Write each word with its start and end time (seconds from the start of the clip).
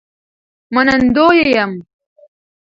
منندوی 0.73 1.41
یم 1.53 1.71